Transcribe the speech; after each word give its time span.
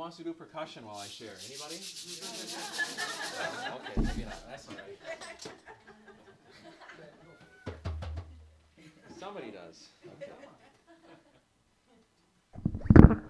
wants 0.00 0.16
to 0.16 0.24
do 0.24 0.32
percussion 0.32 0.82
while 0.86 0.96
I 0.96 1.06
share? 1.06 1.28
Anybody? 1.46 1.74
okay, 3.74 4.00
maybe 4.00 4.24
not. 4.24 4.48
That's 4.48 4.66
all 4.66 4.74
right. 4.74 4.96
Somebody 9.18 9.50
does. 9.50 9.88
Okay. 13.04 13.20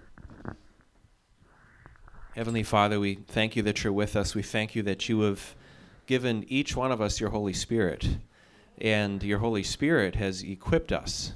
Heavenly 2.36 2.62
Father, 2.62 3.00
we 3.00 3.16
thank 3.16 3.56
you 3.56 3.62
that 3.64 3.82
you're 3.82 3.92
with 3.92 4.14
us. 4.14 4.36
We 4.36 4.42
thank 4.42 4.76
you 4.76 4.84
that 4.84 5.08
you 5.08 5.22
have 5.22 5.56
given 6.06 6.44
each 6.46 6.76
one 6.76 6.92
of 6.92 7.00
us 7.00 7.18
your 7.18 7.30
Holy 7.30 7.52
Spirit, 7.52 8.18
and 8.78 9.24
your 9.24 9.40
Holy 9.40 9.64
Spirit 9.64 10.14
has 10.14 10.44
equipped 10.44 10.92
us 10.92 11.32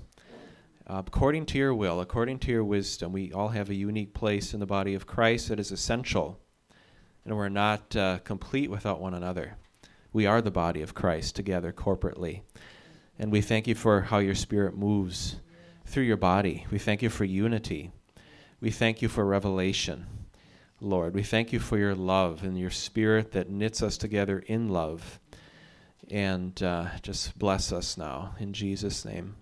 according 0.87 1.47
to 1.47 1.59
your 1.59 1.75
will, 1.75 2.01
according 2.01 2.39
to 2.41 2.51
your 2.51 2.65
wisdom. 2.65 3.13
We 3.13 3.33
all 3.33 3.49
have 3.49 3.71
a 3.71 3.75
unique 3.75 4.15
place 4.15 4.55
in 4.55 4.61
the 4.61 4.67
body 4.67 4.95
of 4.95 5.07
Christ 5.07 5.49
that 5.49 5.61
is 5.61 5.73
essential, 5.73 6.41
and 7.25 7.37
we're 7.37 7.49
not 7.49 7.95
uh, 7.97 8.19
complete 8.25 8.71
without 8.71 9.01
one 9.01 9.15
another. 9.15 9.57
We 10.13 10.27
are 10.27 10.43
the 10.43 10.51
body 10.51 10.83
of 10.83 10.95
Christ 10.95 11.37
together 11.37 11.73
corporately. 11.73 12.43
And 13.19 13.31
we 13.31 13.41
thank 13.41 13.67
you 13.67 13.75
for 13.75 14.03
how 14.03 14.19
your 14.19 14.35
Spirit 14.35 14.77
moves 14.77 15.37
through 15.87 16.05
your 16.05 16.17
body. 16.17 16.67
We 16.71 16.79
thank 16.79 17.03
you 17.03 17.11
for 17.11 17.25
unity. 17.25 17.93
We 18.61 18.71
thank 18.71 19.03
you 19.03 19.09
for 19.09 19.25
revelation. 19.25 20.07
Lord. 20.85 21.15
We 21.15 21.23
thank 21.23 21.53
you 21.53 21.61
for 21.61 21.79
your 21.79 21.95
love 21.95 22.43
and 22.43 22.59
your 22.59 22.71
spirit 22.71 23.33
that 23.33 23.49
knits 23.49 23.83
us 23.83 23.97
together 23.97 24.41
in 24.41 24.69
love. 24.69 25.19
And 26.11 26.63
uh, 26.63 26.89
just 27.03 27.39
bless 27.39 27.73
us 27.73 27.97
now 27.97 28.35
in 28.39 28.53
Jesus' 28.53 29.05
name. 29.05 29.37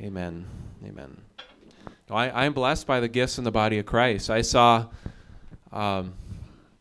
Amen. 0.00 0.46
Amen. 0.82 1.20
I, 2.10 2.30
I'm 2.30 2.54
blessed 2.54 2.86
by 2.86 3.00
the 3.00 3.08
gifts 3.08 3.36
in 3.36 3.44
the 3.44 3.50
body 3.50 3.78
of 3.78 3.84
Christ. 3.84 4.30
I 4.30 4.40
saw 4.40 4.86
um, 5.72 6.14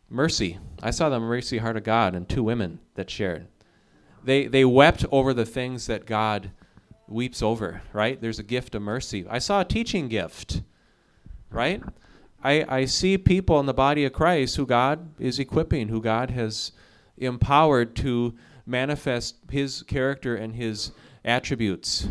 mercy. 0.10 0.58
I 0.82 0.92
saw 0.92 1.10
the 1.10 1.20
mercy 1.20 1.58
heart 1.58 1.76
of 1.76 1.84
God 1.84 2.16
and 2.16 2.30
two 2.30 2.44
women 2.44 2.80
that 2.96 3.10
shared. 3.10 3.48
They, 4.24 4.48
they 4.48 4.64
wept 4.64 5.06
over 5.12 5.34
the 5.34 5.46
things 5.46 5.88
that 5.88 6.06
God 6.06 6.52
weeps 7.10 7.42
over, 7.42 7.82
right? 7.92 8.22
There's 8.22 8.40
a 8.40 8.44
gift 8.44 8.74
of 8.74 8.84
mercy. 8.84 9.26
I 9.30 9.40
saw 9.40 9.62
a 9.62 9.66
teaching 9.66 10.08
gift, 10.08 10.62
right? 11.50 11.84
I, 12.42 12.66
I 12.70 12.86
see 12.86 13.18
people 13.18 13.60
in 13.60 13.66
the 13.66 13.74
body 13.74 14.06
of 14.06 14.14
Christ 14.14 14.56
who 14.56 14.66
God 14.66 15.10
is 15.20 15.40
equipping, 15.40 15.90
who 15.90 16.02
God 16.02 16.32
has 16.32 16.72
empowered 17.18 17.98
to 17.98 18.34
manifest 18.66 19.36
his 19.52 19.84
character 19.84 20.38
and 20.38 20.56
his 20.56 20.92
attributes. 21.26 22.08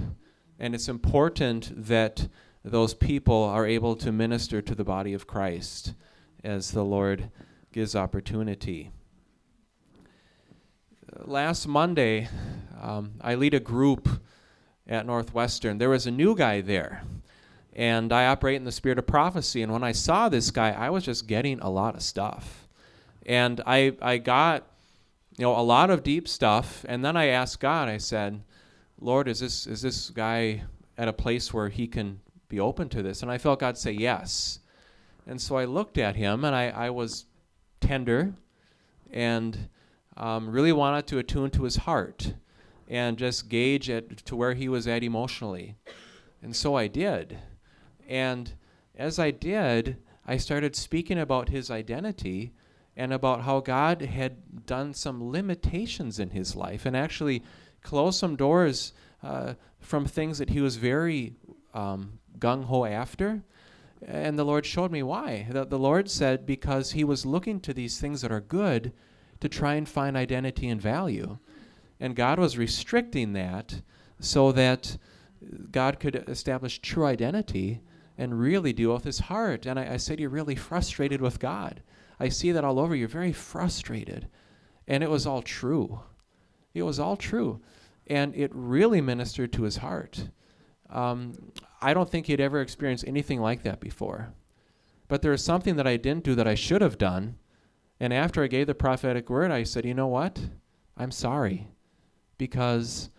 And 0.58 0.74
it's 0.74 0.88
important 0.88 1.86
that 1.86 2.28
those 2.64 2.94
people 2.94 3.42
are 3.44 3.66
able 3.66 3.96
to 3.96 4.12
minister 4.12 4.60
to 4.60 4.74
the 4.74 4.84
body 4.84 5.12
of 5.12 5.26
Christ 5.26 5.94
as 6.42 6.72
the 6.72 6.84
Lord 6.84 7.30
gives 7.72 7.94
opportunity. 7.94 8.90
Last 11.24 11.66
Monday, 11.66 12.28
um, 12.80 13.12
I 13.20 13.34
lead 13.34 13.54
a 13.54 13.60
group 13.60 14.08
at 14.86 15.06
Northwestern. 15.06 15.78
There 15.78 15.90
was 15.90 16.06
a 16.06 16.10
new 16.10 16.34
guy 16.34 16.60
there 16.60 17.02
and 17.78 18.12
I 18.12 18.26
operate 18.26 18.56
in 18.56 18.64
the 18.64 18.72
spirit 18.72 18.98
of 18.98 19.06
prophecy. 19.06 19.62
And 19.62 19.72
when 19.72 19.84
I 19.84 19.92
saw 19.92 20.28
this 20.28 20.50
guy, 20.50 20.70
I 20.72 20.90
was 20.90 21.04
just 21.04 21.28
getting 21.28 21.60
a 21.60 21.70
lot 21.70 21.94
of 21.94 22.02
stuff. 22.02 22.66
And 23.24 23.60
I, 23.66 23.96
I 24.02 24.18
got, 24.18 24.66
you 25.36 25.44
know, 25.44 25.56
a 25.56 25.62
lot 25.62 25.88
of 25.88 26.02
deep 26.02 26.26
stuff. 26.26 26.84
And 26.88 27.04
then 27.04 27.16
I 27.16 27.26
asked 27.26 27.60
God, 27.60 27.88
I 27.88 27.98
said, 27.98 28.42
Lord, 29.00 29.28
is 29.28 29.40
this, 29.40 29.66
is 29.66 29.82
this 29.82 30.10
guy 30.10 30.64
at 30.96 31.08
a 31.08 31.12
place 31.12 31.54
where 31.54 31.68
he 31.68 31.86
can 31.86 32.20
be 32.48 32.58
open 32.58 32.88
to 32.90 33.02
this? 33.02 33.22
And 33.22 33.30
I 33.30 33.38
felt 33.38 33.60
God 33.60 33.78
say 33.78 33.92
yes. 33.92 34.60
And 35.26 35.40
so 35.40 35.56
I 35.56 35.66
looked 35.66 35.98
at 35.98 36.16
him 36.16 36.44
and 36.44 36.54
I, 36.54 36.68
I 36.70 36.90
was 36.90 37.26
tender 37.80 38.34
and 39.10 39.68
um, 40.16 40.50
really 40.50 40.72
wanted 40.72 41.06
to 41.08 41.18
attune 41.18 41.50
to 41.50 41.64
his 41.64 41.76
heart 41.76 42.34
and 42.88 43.18
just 43.18 43.48
gauge 43.48 43.88
it 43.88 44.18
to 44.24 44.34
where 44.34 44.54
he 44.54 44.68
was 44.68 44.88
at 44.88 45.04
emotionally. 45.04 45.76
And 46.42 46.56
so 46.56 46.74
I 46.74 46.88
did. 46.88 47.38
And 48.08 48.52
as 48.96 49.18
I 49.18 49.30
did, 49.30 49.98
I 50.26 50.38
started 50.38 50.74
speaking 50.74 51.18
about 51.18 51.50
his 51.50 51.70
identity 51.70 52.52
and 52.96 53.12
about 53.12 53.42
how 53.42 53.60
God 53.60 54.02
had 54.02 54.66
done 54.66 54.92
some 54.92 55.30
limitations 55.30 56.18
in 56.18 56.30
his 56.30 56.56
life 56.56 56.84
and 56.84 56.96
actually 56.96 57.44
closed 57.82 58.18
some 58.18 58.36
doors 58.36 58.92
uh, 59.22 59.54
from 59.80 60.04
things 60.04 60.38
that 60.38 60.50
he 60.50 60.60
was 60.60 60.76
very 60.76 61.34
um, 61.74 62.18
gung 62.38 62.64
ho 62.64 62.84
after. 62.84 63.42
And 64.06 64.38
the 64.38 64.44
Lord 64.44 64.64
showed 64.64 64.92
me 64.92 65.02
why. 65.02 65.46
The, 65.50 65.64
the 65.64 65.78
Lord 65.78 66.10
said, 66.10 66.46
because 66.46 66.92
he 66.92 67.04
was 67.04 67.26
looking 67.26 67.60
to 67.60 67.74
these 67.74 68.00
things 68.00 68.20
that 68.22 68.30
are 68.30 68.40
good 68.40 68.92
to 69.40 69.48
try 69.48 69.74
and 69.74 69.88
find 69.88 70.16
identity 70.16 70.68
and 70.68 70.80
value. 70.80 71.38
And 72.00 72.14
God 72.14 72.38
was 72.38 72.56
restricting 72.56 73.32
that 73.32 73.82
so 74.20 74.52
that 74.52 74.98
God 75.70 76.00
could 76.00 76.16
establish 76.28 76.80
true 76.80 77.06
identity 77.06 77.80
and 78.16 78.38
really 78.38 78.72
deal 78.72 78.92
with 78.92 79.04
his 79.04 79.20
heart. 79.20 79.66
And 79.66 79.78
I, 79.78 79.94
I 79.94 79.96
said, 79.96 80.18
You're 80.20 80.30
really 80.30 80.56
frustrated 80.56 81.20
with 81.20 81.38
God. 81.38 81.82
I 82.20 82.28
see 82.28 82.52
that 82.52 82.64
all 82.64 82.78
over. 82.80 82.94
You're 82.94 83.08
very 83.08 83.32
frustrated. 83.32 84.28
And 84.86 85.02
it 85.02 85.10
was 85.10 85.26
all 85.26 85.42
true. 85.42 86.00
It 86.78 86.82
was 86.82 86.98
all 86.98 87.16
true. 87.16 87.60
And 88.06 88.34
it 88.34 88.50
really 88.54 89.00
ministered 89.00 89.52
to 89.54 89.62
his 89.62 89.78
heart. 89.78 90.30
Um, 90.90 91.34
I 91.80 91.94
don't 91.94 92.08
think 92.08 92.26
he'd 92.26 92.40
ever 92.40 92.60
experienced 92.60 93.04
anything 93.06 93.40
like 93.40 93.62
that 93.64 93.80
before. 93.80 94.32
But 95.08 95.22
there 95.22 95.32
was 95.32 95.44
something 95.44 95.76
that 95.76 95.86
I 95.86 95.96
didn't 95.96 96.24
do 96.24 96.34
that 96.34 96.48
I 96.48 96.54
should 96.54 96.82
have 96.82 96.98
done. 96.98 97.36
And 98.00 98.12
after 98.12 98.42
I 98.42 98.46
gave 98.46 98.66
the 98.66 98.74
prophetic 98.74 99.28
word, 99.28 99.50
I 99.50 99.64
said, 99.64 99.84
You 99.84 99.94
know 99.94 100.06
what? 100.06 100.38
I'm 100.96 101.10
sorry. 101.10 101.68
Because 102.36 103.10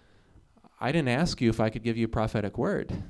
I 0.80 0.92
didn't 0.92 1.10
ask 1.10 1.42
you 1.42 1.50
if 1.50 1.60
I 1.60 1.70
could 1.70 1.84
give 1.84 1.98
you 1.98 2.06
a 2.06 2.10
prophetic 2.10 2.58
word. 2.58 3.04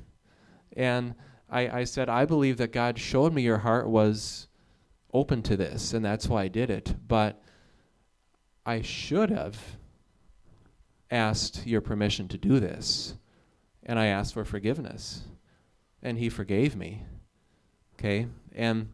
And 0.76 1.14
I, 1.48 1.80
I 1.80 1.84
said, 1.84 2.08
I 2.08 2.24
believe 2.24 2.56
that 2.58 2.72
God 2.72 2.98
showed 2.98 3.32
me 3.32 3.42
your 3.42 3.58
heart 3.58 3.88
was 3.88 4.48
open 5.12 5.42
to 5.42 5.56
this, 5.56 5.92
and 5.92 6.04
that's 6.04 6.28
why 6.28 6.44
I 6.44 6.48
did 6.48 6.70
it. 6.70 6.94
But 7.06 7.42
I 8.64 8.82
should 8.82 9.30
have 9.30 9.58
asked 11.10 11.66
your 11.66 11.80
permission 11.80 12.28
to 12.28 12.38
do 12.38 12.60
this. 12.60 13.14
And 13.82 13.98
I 13.98 14.06
asked 14.06 14.34
for 14.34 14.44
forgiveness. 14.44 15.22
And 16.02 16.18
he 16.18 16.28
forgave 16.28 16.76
me. 16.76 17.04
Okay? 17.98 18.26
And 18.54 18.88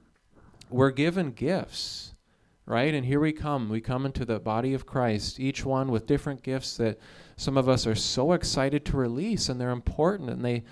we're 0.69 0.91
given 0.91 1.31
gifts, 1.31 2.15
right? 2.65 2.93
And 2.93 3.06
here 3.06 3.21
we 3.21 3.32
come. 3.32 3.69
We 3.69 3.81
come 3.81 4.04
into 4.04 4.25
the 4.25 4.41
body 4.41 4.75
of 4.75 4.87
Christ, 4.87 5.38
each 5.38 5.65
one 5.65 5.91
with 5.91 6.06
different 6.06 6.43
gifts 6.43 6.77
that 6.78 6.99
some 7.37 7.56
of 7.56 7.69
us 7.69 7.87
are 7.87 7.94
so 7.94 8.33
excited 8.33 8.84
to 8.87 8.97
release, 8.97 9.48
and 9.48 9.60
they're 9.60 9.71
important, 9.71 10.31
and 10.31 10.44
they, 10.44 10.65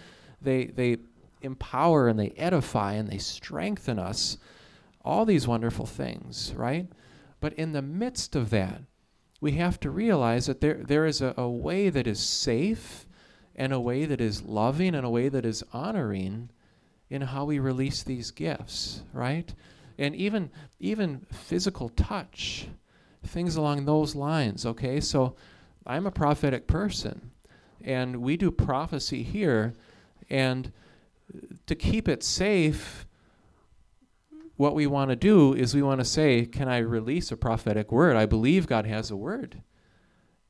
they, 0.42 0.66
they 0.66 0.96
empower 1.42 2.08
and 2.08 2.18
they 2.18 2.30
edify 2.30 2.94
and 2.94 3.08
they 3.08 3.18
strengthen 3.18 3.98
us. 3.98 4.38
All 5.04 5.24
these 5.24 5.46
wonderful 5.46 5.86
things, 5.86 6.52
right? 6.56 6.88
But 7.40 7.52
in 7.52 7.72
the 7.72 7.82
midst 7.82 8.34
of 8.34 8.50
that, 8.50 8.82
we 9.44 9.52
have 9.52 9.78
to 9.78 9.90
realize 9.90 10.46
that 10.46 10.62
there, 10.62 10.80
there 10.82 11.04
is 11.04 11.20
a, 11.20 11.34
a 11.36 11.46
way 11.46 11.90
that 11.90 12.06
is 12.06 12.18
safe 12.18 13.04
and 13.54 13.74
a 13.74 13.78
way 13.78 14.06
that 14.06 14.18
is 14.18 14.40
loving 14.40 14.94
and 14.94 15.04
a 15.04 15.10
way 15.10 15.28
that 15.28 15.44
is 15.44 15.62
honoring 15.70 16.48
in 17.10 17.20
how 17.20 17.44
we 17.44 17.58
release 17.58 18.02
these 18.02 18.30
gifts, 18.30 19.02
right? 19.12 19.54
And 19.98 20.16
even 20.16 20.50
even 20.80 21.26
physical 21.30 21.90
touch, 21.90 22.68
things 23.22 23.54
along 23.56 23.84
those 23.84 24.14
lines, 24.14 24.64
okay? 24.64 24.98
So 24.98 25.36
I'm 25.86 26.06
a 26.06 26.10
prophetic 26.10 26.66
person 26.66 27.30
and 27.82 28.22
we 28.22 28.38
do 28.38 28.50
prophecy 28.50 29.22
here 29.22 29.74
and 30.30 30.72
to 31.66 31.74
keep 31.74 32.08
it 32.08 32.22
safe, 32.22 33.04
what 34.56 34.74
we 34.74 34.86
want 34.86 35.10
to 35.10 35.16
do 35.16 35.54
is 35.54 35.74
we 35.74 35.82
want 35.82 36.00
to 36.00 36.04
say, 36.04 36.46
Can 36.46 36.68
I 36.68 36.78
release 36.78 37.30
a 37.30 37.36
prophetic 37.36 37.90
word? 37.90 38.16
I 38.16 38.26
believe 38.26 38.66
God 38.66 38.86
has 38.86 39.10
a 39.10 39.16
word. 39.16 39.62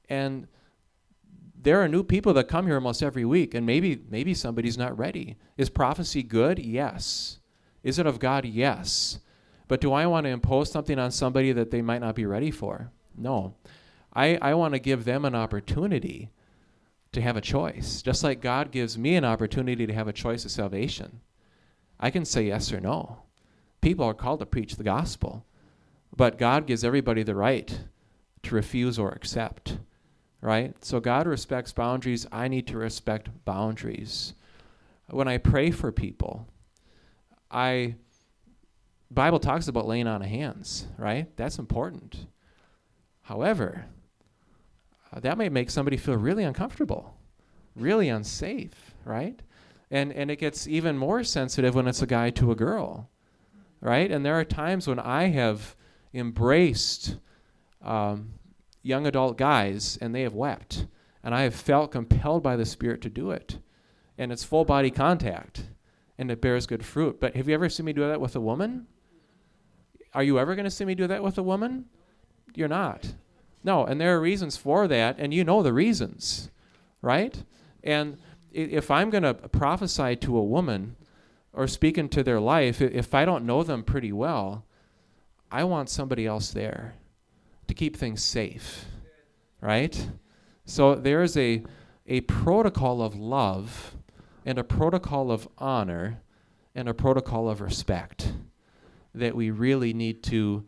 And 0.09 0.47
there 1.57 1.81
are 1.83 1.89
new 1.89 2.03
people 2.03 2.35
that 2.35 2.49
come 2.49 2.67
here 2.67 2.75
almost 2.75 3.03
every 3.03 3.25
week, 3.25 3.55
and 3.55 3.65
maybe 3.65 4.03
maybe 4.11 4.35
somebody's 4.35 4.77
not 4.77 4.97
ready. 4.99 5.37
Is 5.57 5.71
prophecy 5.71 6.23
good? 6.23 6.59
Yes. 6.59 7.39
Is 7.83 7.99
it 7.99 8.07
of 8.07 8.19
God? 8.19 8.45
Yes. 8.45 9.21
But 9.67 9.81
do 9.81 9.93
I 9.93 10.07
want 10.07 10.25
to 10.25 10.31
impose 10.31 10.71
something 10.71 10.99
on 10.99 11.11
somebody 11.11 11.53
that 11.53 11.71
they 11.71 11.81
might 11.81 12.03
not 12.03 12.15
be 12.15 12.27
ready 12.27 12.51
for? 12.51 12.91
No. 13.17 13.55
I, 14.13 14.39
I 14.41 14.55
want 14.55 14.75
to 14.75 14.79
give 14.79 15.05
them 15.05 15.25
an 15.25 15.35
opportunity 15.35 16.31
to 17.13 17.21
have 17.21 17.37
a 17.37 17.41
choice, 17.41 18.03
just 18.03 18.23
like 18.23 18.43
God 18.43 18.71
gives 18.71 18.99
me 18.99 19.17
an 19.17 19.25
opportunity 19.25 19.87
to 19.87 19.93
have 19.93 20.09
a 20.09 20.13
choice 20.13 20.45
of 20.45 20.51
salvation. 20.51 21.21
I 21.99 22.11
can 22.11 22.25
say 22.25 22.45
yes 22.49 22.73
or 22.73 22.81
no. 22.81 23.24
People 23.85 24.07
are 24.07 24.15
called 24.15 24.41
to 24.41 24.47
preach 24.47 24.77
the 24.77 24.83
gospel, 24.83 25.45
but 26.17 26.39
God 26.39 26.67
gives 26.67 26.85
everybody 26.85 27.23
the 27.23 27.35
right 27.35 27.81
to 28.45 28.55
refuse 28.55 28.99
or 28.99 29.11
accept, 29.11 29.77
right? 30.41 30.75
So 30.83 31.01
God 31.01 31.27
respects 31.27 31.71
boundaries. 31.71 32.27
I 32.33 32.49
need 32.49 32.67
to 32.69 32.79
respect 32.79 33.29
boundaries. 33.45 34.33
When 35.11 35.29
I 35.29 35.37
pray 35.37 35.71
for 35.71 35.93
people, 35.93 36.49
I 37.51 37.97
Bible 39.11 39.39
talks 39.39 39.69
about 39.69 39.87
laying 39.87 40.07
on 40.07 40.23
of 40.23 40.29
hands, 40.29 40.87
right? 40.97 41.37
That's 41.37 41.59
important. 41.59 42.27
However, 43.21 43.85
uh, 45.13 45.21
that 45.21 45.37
may 45.37 45.51
make 45.51 45.69
somebody 45.69 45.99
feel 45.99 46.17
really 46.17 46.45
uncomfortable, 46.45 47.19
really 47.77 48.09
unsafe, 48.09 48.95
right? 49.05 49.43
And 49.91 50.11
and 50.11 50.31
it 50.31 50.37
gets 50.37 50.67
even 50.67 50.97
more 50.97 51.23
sensitive 51.23 51.75
when 51.75 51.87
it's 51.87 52.01
a 52.01 52.07
guy 52.07 52.31
to 52.31 52.51
a 52.51 52.57
girl, 52.57 53.11
right? 53.85 54.11
And 54.11 54.25
there 54.25 54.41
are 54.41 54.45
times 54.45 54.89
when 54.89 54.99
I 54.99 55.25
have 55.27 55.77
embraced 56.15 57.19
um, 57.83 58.33
young 58.83 59.07
adult 59.07 59.37
guys 59.37 59.99
and 60.01 60.15
they 60.15 60.23
have 60.23 60.35
wept, 60.35 60.87
and 61.23 61.35
I 61.35 61.43
have 61.43 61.55
felt 61.55 61.93
compelled 61.93 62.43
by 62.43 62.57
the 62.57 62.65
Spirit 62.65 63.03
to 63.03 63.11
do 63.11 63.31
it, 63.31 63.59
and 64.17 64.33
it's 64.33 64.43
full 64.43 64.65
body 64.65 64.91
contact, 64.91 65.65
and 66.19 66.31
it 66.31 66.41
bears 66.41 66.67
good 66.67 66.85
fruit. 66.85 67.21
But 67.21 67.37
have 67.37 67.47
you 67.47 67.55
ever 67.55 67.69
seen 67.69 67.85
me 67.85 67.93
do 67.93 68.01
that 68.09 68.21
with 68.21 68.35
a 68.35 68.41
woman? 68.41 68.87
Are 70.15 70.23
you 70.23 70.39
ever 70.39 70.55
going 70.55 70.65
to 70.65 70.71
see 70.71 70.87
me 70.87 70.95
do 70.95 71.07
that 71.07 71.23
with 71.23 71.37
a 71.37 71.43
woman? 71.43 71.85
You're 72.55 72.69
not. 72.69 73.15
No, 73.63 73.85
and 73.85 74.01
there 74.01 74.17
are 74.17 74.21
reasons 74.21 74.57
for 74.57 74.89
that, 74.89 75.17
and 75.19 75.35
you 75.35 75.45
know 75.45 75.63
the 75.63 75.73
reasons, 75.75 76.51
right? 77.03 77.43
And 77.83 78.17
if 78.51 78.91
I'm 78.91 79.11
going 79.11 79.25
to 79.25 79.35
prophesy 79.35 80.17
to 80.17 80.39
a 80.39 80.43
woman 80.43 80.97
or 81.55 81.67
speak 81.67 81.97
into 81.97 82.23
their 82.23 82.41
life, 82.41 82.81
if 82.81 83.15
I 83.15 83.25
don't 83.25 83.47
know 83.47 83.63
them 83.63 83.83
pretty 83.83 84.13
well, 84.13 84.67
I 85.51 85.65
want 85.65 85.89
somebody 85.89 86.27
else 86.27 86.51
there 86.51 86.95
to 87.69 87.75
keep 87.75 87.97
things 87.97 88.23
safe, 88.23 88.87
right? 89.61 90.11
So 90.65 90.97
there 90.97 91.23
is 91.23 91.37
a, 91.37 91.63
a 92.07 92.23
protocol 92.23 93.03
of 93.03 93.15
love 93.15 93.95
and 94.45 94.59
a 94.59 94.65
protocol 94.65 95.31
of 95.31 95.49
honor 95.59 96.21
and 96.75 96.89
a 96.89 96.95
protocol 96.95 97.49
of 97.49 97.61
respect 97.61 98.33
that 99.15 99.37
we 99.37 99.51
really 99.51 99.95
need 99.95 100.23
to 100.25 100.67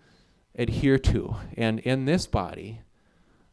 adhere 0.54 0.98
to. 0.98 1.34
And 1.56 1.80
in 1.80 2.04
this 2.04 2.26
body, 2.26 2.80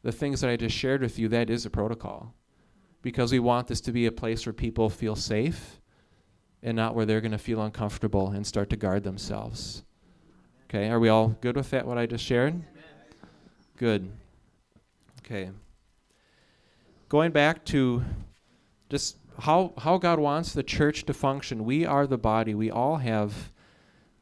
the 0.03 0.11
things 0.11 0.41
that 0.41 0.51
I 0.51 0.55
just 0.55 0.75
shared 0.75 1.01
with 1.01 1.17
you, 1.17 1.27
that 1.29 1.49
is 1.49 1.65
a 1.65 1.69
protocol. 1.69 2.35
Because 3.01 3.31
we 3.31 3.39
want 3.39 3.67
this 3.67 3.81
to 3.81 3.91
be 3.91 4.05
a 4.05 4.11
place 4.11 4.45
where 4.45 4.53
people 4.53 4.89
feel 4.89 5.15
safe 5.15 5.79
and 6.63 6.75
not 6.77 6.95
where 6.95 7.05
they're 7.05 7.21
going 7.21 7.33
to 7.33 7.37
feel 7.37 7.61
uncomfortable 7.61 8.29
and 8.29 8.47
start 8.47 8.69
to 8.69 8.77
guard 8.77 9.03
themselves. 9.03 9.83
Okay, 10.69 10.89
are 10.89 10.99
we 10.99 11.09
all 11.09 11.35
good 11.41 11.55
with 11.55 11.69
that, 11.71 11.85
what 11.85 11.97
I 11.97 12.05
just 12.05 12.23
shared? 12.23 12.63
Good. 13.77 14.09
Okay. 15.19 15.51
Going 17.09 17.31
back 17.31 17.65
to 17.65 18.03
just 18.89 19.17
how, 19.39 19.73
how 19.77 19.97
God 19.97 20.19
wants 20.19 20.53
the 20.53 20.63
church 20.63 21.05
to 21.05 21.13
function. 21.13 21.65
We 21.65 21.85
are 21.85 22.07
the 22.07 22.17
body, 22.17 22.55
we 22.55 22.71
all 22.71 22.97
have 22.97 23.51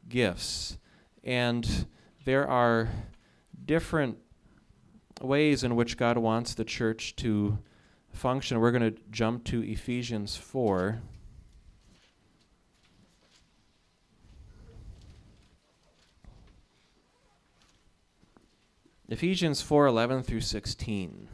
gifts. 0.08 0.78
And 1.22 1.86
there 2.24 2.48
are 2.48 2.88
different 3.64 4.18
ways 5.20 5.62
in 5.62 5.76
which 5.76 5.96
God 5.96 6.18
wants 6.18 6.54
the 6.54 6.64
church 6.64 7.14
to 7.16 7.58
function. 8.12 8.58
We're 8.58 8.72
going 8.72 8.94
to 8.94 9.00
jump 9.10 9.44
to 9.44 9.62
Ephesians 9.62 10.36
4. 10.36 11.00
Ephesians 19.12 19.60
4:11 19.60 20.22
through 20.22 20.40
16. 20.40 21.28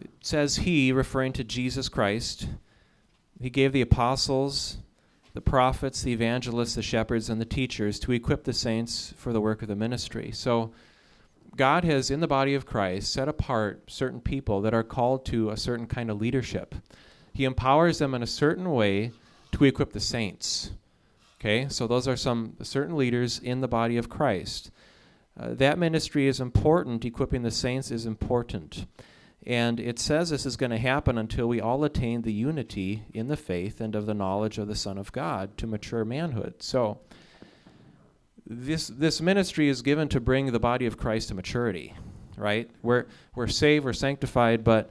It 0.00 0.10
says 0.20 0.56
he 0.56 0.90
referring 0.90 1.32
to 1.34 1.44
Jesus 1.44 1.88
Christ 1.88 2.48
he 3.40 3.48
gave 3.48 3.72
the 3.72 3.80
apostles 3.80 4.78
the 5.34 5.40
prophets, 5.40 6.02
the 6.02 6.12
evangelists, 6.12 6.74
the 6.74 6.82
shepherds, 6.82 7.30
and 7.30 7.40
the 7.40 7.44
teachers 7.44 8.00
to 8.00 8.10
equip 8.10 8.42
the 8.42 8.52
saints 8.52 9.14
for 9.16 9.32
the 9.32 9.40
work 9.40 9.62
of 9.62 9.68
the 9.68 9.76
ministry. 9.76 10.32
So, 10.32 10.72
God 11.56 11.84
has, 11.84 12.10
in 12.10 12.18
the 12.18 12.26
body 12.26 12.54
of 12.54 12.66
Christ, 12.66 13.12
set 13.12 13.28
apart 13.28 13.84
certain 13.86 14.20
people 14.20 14.62
that 14.62 14.74
are 14.74 14.82
called 14.82 15.24
to 15.26 15.50
a 15.50 15.56
certain 15.56 15.86
kind 15.86 16.10
of 16.10 16.20
leadership. 16.20 16.74
He 17.32 17.44
empowers 17.44 17.98
them 17.98 18.14
in 18.14 18.22
a 18.22 18.26
certain 18.26 18.72
way 18.72 19.12
to 19.52 19.64
equip 19.64 19.92
the 19.92 20.00
saints. 20.00 20.72
Okay, 21.40 21.68
so 21.68 21.86
those 21.86 22.06
are 22.06 22.16
some 22.16 22.56
certain 22.62 22.96
leaders 22.96 23.38
in 23.38 23.60
the 23.60 23.68
body 23.68 23.96
of 23.96 24.08
Christ. 24.08 24.70
Uh, 25.38 25.54
that 25.54 25.78
ministry 25.78 26.26
is 26.26 26.40
important, 26.40 27.04
equipping 27.04 27.42
the 27.42 27.50
saints 27.50 27.90
is 27.90 28.06
important. 28.06 28.86
And 29.44 29.80
it 29.80 29.98
says 29.98 30.30
this 30.30 30.46
is 30.46 30.56
going 30.56 30.70
to 30.70 30.78
happen 30.78 31.18
until 31.18 31.48
we 31.48 31.60
all 31.60 31.82
attain 31.82 32.22
the 32.22 32.32
unity 32.32 33.02
in 33.12 33.26
the 33.26 33.36
faith 33.36 33.80
and 33.80 33.96
of 33.96 34.06
the 34.06 34.14
knowledge 34.14 34.58
of 34.58 34.68
the 34.68 34.76
Son 34.76 34.98
of 34.98 35.10
God 35.10 35.56
to 35.58 35.66
mature 35.66 36.04
manhood. 36.04 36.62
So, 36.62 37.00
this, 38.46 38.88
this 38.88 39.20
ministry 39.20 39.68
is 39.68 39.82
given 39.82 40.08
to 40.10 40.20
bring 40.20 40.52
the 40.52 40.60
body 40.60 40.86
of 40.86 40.96
Christ 40.96 41.28
to 41.28 41.34
maturity, 41.34 41.94
right? 42.36 42.70
We're, 42.82 43.06
we're 43.34 43.46
saved, 43.46 43.84
we're 43.84 43.92
sanctified, 43.92 44.62
but 44.62 44.90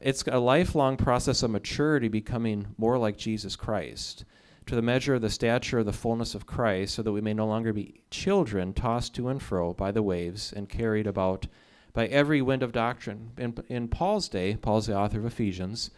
it's 0.00 0.24
a 0.26 0.38
lifelong 0.38 0.96
process 0.96 1.42
of 1.42 1.50
maturity 1.50 2.08
becoming 2.08 2.68
more 2.78 2.98
like 2.98 3.16
Jesus 3.16 3.56
Christ 3.56 4.24
to 4.66 4.74
the 4.74 4.82
measure 4.82 5.14
of 5.14 5.22
the 5.22 5.30
stature 5.30 5.80
of 5.80 5.86
the 5.86 5.92
fullness 5.92 6.34
of 6.34 6.46
Christ, 6.46 6.94
so 6.94 7.02
that 7.02 7.12
we 7.12 7.20
may 7.20 7.34
no 7.34 7.46
longer 7.46 7.72
be 7.72 8.02
children 8.10 8.72
tossed 8.72 9.14
to 9.14 9.28
and 9.28 9.42
fro 9.42 9.72
by 9.72 9.90
the 9.90 10.02
waves 10.02 10.52
and 10.52 10.68
carried 10.68 11.06
about 11.06 11.46
by 11.92 12.06
every 12.06 12.40
wind 12.40 12.62
of 12.62 12.72
doctrine. 12.72 13.32
In, 13.36 13.56
in 13.68 13.88
Paul's 13.88 14.28
day, 14.28 14.56
Paul's 14.56 14.86
the 14.86 14.96
author 14.96 15.18
of 15.18 15.26
Ephesians, 15.26 15.90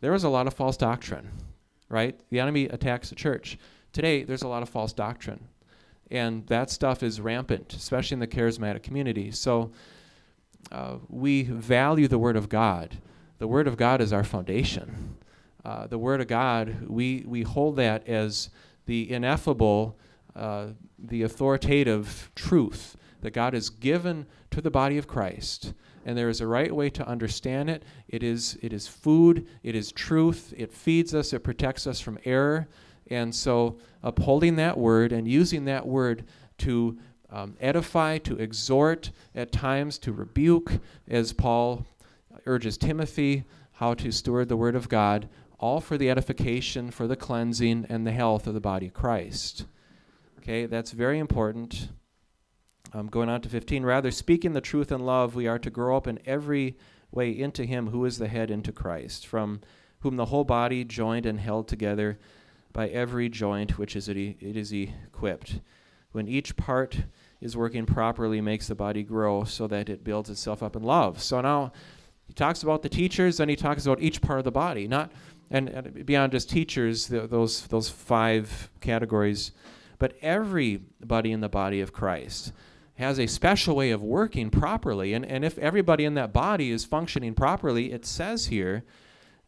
there 0.00 0.12
was 0.12 0.24
a 0.24 0.28
lot 0.28 0.46
of 0.46 0.54
false 0.54 0.76
doctrine, 0.76 1.30
right? 1.88 2.18
The 2.30 2.38
enemy 2.38 2.66
attacks 2.66 3.08
the 3.08 3.16
church. 3.16 3.58
Today, 3.92 4.22
there's 4.22 4.42
a 4.42 4.48
lot 4.48 4.62
of 4.62 4.68
false 4.68 4.92
doctrine. 4.92 5.48
And 6.10 6.46
that 6.46 6.70
stuff 6.70 7.02
is 7.02 7.20
rampant, 7.20 7.74
especially 7.74 8.14
in 8.14 8.20
the 8.20 8.28
charismatic 8.28 8.84
community. 8.84 9.32
So 9.32 9.72
uh, 10.70 10.98
we 11.08 11.42
value 11.42 12.06
the 12.06 12.18
Word 12.18 12.36
of 12.36 12.48
God. 12.48 12.98
The 13.38 13.46
Word 13.46 13.68
of 13.68 13.76
God 13.76 14.00
is 14.00 14.12
our 14.12 14.24
foundation. 14.24 15.16
Uh, 15.64 15.86
the 15.86 15.98
Word 15.98 16.20
of 16.20 16.28
God, 16.28 16.88
we, 16.88 17.22
we 17.26 17.42
hold 17.42 17.76
that 17.76 18.08
as 18.08 18.48
the 18.86 19.10
ineffable, 19.10 19.98
uh, 20.34 20.68
the 20.98 21.22
authoritative 21.22 22.30
truth 22.34 22.96
that 23.20 23.32
God 23.32 23.52
has 23.52 23.68
given 23.68 24.26
to 24.52 24.62
the 24.62 24.70
body 24.70 24.96
of 24.96 25.06
Christ. 25.06 25.74
And 26.06 26.16
there 26.16 26.28
is 26.28 26.40
a 26.40 26.46
right 26.46 26.74
way 26.74 26.88
to 26.90 27.06
understand 27.06 27.68
it. 27.68 27.82
It 28.08 28.22
is, 28.22 28.58
it 28.62 28.72
is 28.72 28.86
food, 28.86 29.46
it 29.62 29.74
is 29.74 29.92
truth, 29.92 30.54
it 30.56 30.72
feeds 30.72 31.14
us, 31.14 31.32
it 31.32 31.40
protects 31.40 31.86
us 31.86 32.00
from 32.00 32.18
error. 32.24 32.68
And 33.08 33.34
so, 33.34 33.78
upholding 34.02 34.56
that 34.56 34.78
word 34.78 35.12
and 35.12 35.28
using 35.28 35.64
that 35.66 35.86
word 35.86 36.24
to 36.58 36.98
um, 37.30 37.56
edify, 37.60 38.18
to 38.18 38.36
exhort, 38.36 39.10
at 39.34 39.52
times 39.52 39.98
to 39.98 40.12
rebuke, 40.12 40.72
as 41.08 41.32
Paul 41.32 41.84
urges 42.46 42.78
Timothy 42.78 43.44
how 43.72 43.94
to 43.94 44.10
steward 44.10 44.48
the 44.48 44.56
word 44.56 44.74
of 44.74 44.88
God, 44.88 45.28
all 45.58 45.80
for 45.80 45.98
the 45.98 46.10
edification, 46.10 46.90
for 46.90 47.06
the 47.06 47.16
cleansing, 47.16 47.86
and 47.88 48.06
the 48.06 48.12
health 48.12 48.46
of 48.46 48.54
the 48.54 48.60
body 48.60 48.86
of 48.86 48.94
Christ. 48.94 49.66
Okay, 50.38 50.66
that's 50.66 50.92
very 50.92 51.18
important. 51.18 51.90
Um, 52.92 53.08
going 53.08 53.28
on 53.28 53.42
to 53.42 53.48
15, 53.48 53.84
rather, 53.84 54.10
speaking 54.10 54.52
the 54.52 54.60
truth 54.60 54.90
in 54.90 55.00
love, 55.00 55.34
we 55.34 55.46
are 55.46 55.58
to 55.58 55.70
grow 55.70 55.96
up 55.96 56.06
in 56.06 56.18
every 56.24 56.76
way 57.10 57.30
into 57.30 57.64
Him 57.64 57.88
who 57.88 58.04
is 58.04 58.18
the 58.18 58.28
head, 58.28 58.50
into 58.50 58.72
Christ, 58.72 59.26
from 59.26 59.60
whom 60.00 60.16
the 60.16 60.26
whole 60.26 60.44
body, 60.44 60.84
joined 60.84 61.26
and 61.26 61.40
held 61.40 61.68
together 61.68 62.18
by 62.72 62.88
every 62.88 63.28
joint 63.28 63.78
which 63.78 63.96
is 63.96 64.08
it, 64.08 64.16
it 64.16 64.56
is 64.56 64.72
equipped. 64.72 65.60
When 66.12 66.28
each 66.28 66.56
part 66.56 67.04
is 67.40 67.56
working 67.56 67.84
properly, 67.84 68.40
makes 68.40 68.68
the 68.68 68.74
body 68.74 69.02
grow 69.02 69.44
so 69.44 69.66
that 69.66 69.88
it 69.88 70.04
builds 70.04 70.30
itself 70.30 70.62
up 70.62 70.76
in 70.76 70.82
love. 70.82 71.22
So 71.22 71.40
now 71.40 71.72
talks 72.36 72.62
about 72.62 72.82
the 72.82 72.88
teachers, 72.88 73.40
and 73.40 73.50
he 73.50 73.56
talks 73.56 73.86
about 73.86 74.00
each 74.00 74.20
part 74.20 74.38
of 74.38 74.44
the 74.44 74.52
body, 74.52 74.86
not 74.86 75.10
and, 75.50 75.68
and 75.68 76.06
beyond 76.06 76.32
just 76.32 76.50
teachers, 76.50 77.06
the, 77.08 77.26
those 77.26 77.66
those 77.68 77.88
five 77.88 78.70
categories, 78.80 79.52
but 79.98 80.14
everybody 80.22 81.32
in 81.32 81.40
the 81.40 81.48
body 81.48 81.80
of 81.80 81.92
Christ 81.92 82.52
has 82.96 83.18
a 83.20 83.26
special 83.26 83.76
way 83.76 83.90
of 83.90 84.02
working 84.02 84.50
properly. 84.50 85.12
And, 85.12 85.24
and 85.24 85.44
if 85.44 85.58
everybody 85.58 86.04
in 86.04 86.14
that 86.14 86.32
body 86.32 86.70
is 86.70 86.84
functioning 86.84 87.34
properly, 87.34 87.92
it 87.92 88.06
says 88.06 88.46
here 88.46 88.84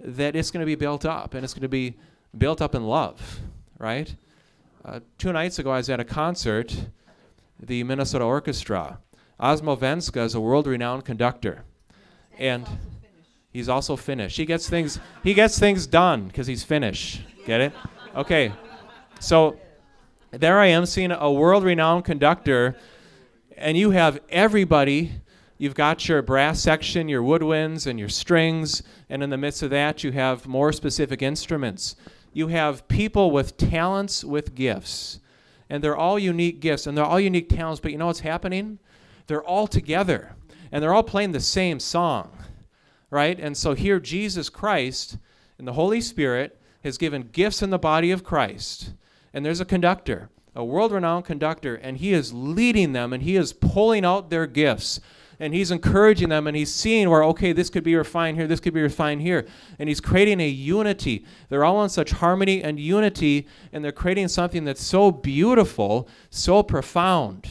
that 0.01 0.37
it's 0.37 0.51
going 0.51 0.61
to 0.61 0.67
be 0.67 0.75
built 0.75 1.05
up 1.05 1.35
and 1.35 1.45
it's 1.45 1.55
going 1.55 1.63
to 1.63 1.69
be 1.69 1.97
built 2.37 2.61
up 2.61 2.75
in 2.75 2.85
love, 2.85 3.41
right? 3.79 4.15
Uh, 4.85 5.01
two 5.17 5.33
nights 5.33 5.59
ago, 5.59 5.71
I 5.71 5.79
was 5.79 5.89
at 5.89 5.99
a 5.99 6.05
concert, 6.05 6.89
the 7.59 7.83
Minnesota 7.85 8.25
Orchestra. 8.25 8.99
Osmo 9.41 9.79
Vänskä 9.79 10.25
is 10.25 10.35
a 10.35 10.41
world 10.41 10.67
renowned 10.67 11.05
conductor. 11.05 11.65
And 12.39 12.67
he's 13.53 13.69
also 13.69 13.97
Finnish. 13.97 14.37
He 14.37 14.47
gets 14.47 14.69
things 14.69 15.01
he 15.23 15.35
gets 15.35 15.59
things 15.59 15.87
done 15.87 16.29
because 16.29 16.47
he's 16.47 16.65
Finnish. 16.65 17.21
Get 17.45 17.61
it? 17.61 17.73
Okay. 18.15 18.53
So 19.21 19.59
there 20.31 20.59
I 20.61 20.67
am 20.67 20.87
seeing 20.87 21.11
a 21.11 21.31
world 21.31 21.65
renowned 21.65 22.05
conductor 22.05 22.77
and 23.57 23.77
you 23.77 23.91
have 23.91 24.21
everybody 24.31 25.21
You've 25.61 25.75
got 25.75 26.09
your 26.09 26.23
brass 26.23 26.61
section, 26.61 27.09
your 27.09 27.23
woodwinds, 27.23 27.89
and 27.89 27.99
your 27.99 28.09
strings, 28.09 28.85
and 29.11 29.25
in 29.25 29.31
the 29.31 29.37
midst 29.37 29.65
of 29.65 29.71
that, 29.71 30.05
you 30.05 30.13
have 30.13 30.47
more 30.47 30.73
specific 30.73 31.21
instruments. 31.21 31.97
You 32.33 32.47
have 32.47 32.87
people 32.87 33.33
with 33.33 33.57
talents, 33.57 34.23
with 34.23 34.55
gifts, 34.55 35.19
and 35.69 35.83
they're 35.83 35.97
all 35.97 36.17
unique 36.17 36.61
gifts, 36.61 36.87
and 36.87 36.97
they're 36.97 37.05
all 37.05 37.19
unique 37.19 37.49
talents, 37.49 37.81
but 37.81 37.91
you 37.91 37.99
know 37.99 38.07
what's 38.07 38.21
happening? 38.21 38.79
They're 39.27 39.43
all 39.43 39.67
together, 39.67 40.37
and 40.71 40.83
they're 40.83 40.95
all 40.95 41.03
playing 41.03 41.33
the 41.33 41.41
same 41.41 41.81
song, 41.81 42.31
right? 43.11 43.39
And 43.39 43.57
so 43.57 43.75
here, 43.75 44.01
Jesus 44.01 44.49
Christ 44.49 45.19
and 45.59 45.67
the 45.67 45.73
Holy 45.73 46.01
Spirit 46.01 46.61
has 46.85 46.99
given 46.99 47.31
gifts 47.33 47.63
in 47.63 47.71
the 47.71 47.79
body 47.79 48.11
of 48.11 48.25
Christ, 48.25 48.93
and 49.33 49.45
there's 49.45 49.61
a 49.61 49.65
conductor, 49.65 50.31
a 50.55 50.65
world 50.65 50.93
renowned 50.93 51.25
conductor, 51.25 51.75
and 51.75 51.99
he 51.99 52.13
is 52.13 52.33
leading 52.33 52.93
them, 52.93 53.13
and 53.13 53.23
he 53.23 53.37
is 53.37 53.53
pulling 53.53 54.05
out 54.05 54.31
their 54.31 54.47
gifts 54.47 55.01
and 55.41 55.55
he's 55.55 55.71
encouraging 55.71 56.29
them 56.29 56.47
and 56.47 56.57
he's 56.57 56.75
seeing 56.75 57.09
where 57.09 57.23
okay 57.23 57.53
this 57.53 57.71
could 57.71 57.85
be 57.85 57.95
refined 57.95 58.37
here 58.37 58.47
this 58.47 58.61
could 58.61 58.75
be 58.75 58.83
refined 58.83 59.23
here. 59.23 59.47
And 59.79 59.89
he's 59.89 60.01
creating 60.01 60.41
a 60.41 60.49
unity. 60.49 61.25
They're 61.49 61.65
all 61.65 61.83
in 61.85 61.89
such 61.91 62.11
harmony 62.11 62.63
and 62.63 62.81
unity 62.81 63.47
and 63.73 63.85
they're 63.85 63.93
creating 63.93 64.29
something 64.29 64.65
that's 64.65 64.83
so 64.83 65.11
beautiful 65.11 66.09
so 66.31 66.63
profound 66.63 67.49